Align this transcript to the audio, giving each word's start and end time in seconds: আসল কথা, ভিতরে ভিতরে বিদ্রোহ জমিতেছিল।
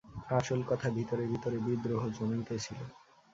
আসল 0.37 0.59
কথা, 0.69 0.87
ভিতরে 0.97 1.23
ভিতরে 1.31 1.57
বিদ্রোহ 1.65 2.01
জমিতেছিল। 2.17 2.79